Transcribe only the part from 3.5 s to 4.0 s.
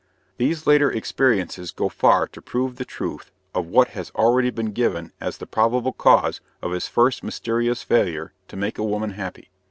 of what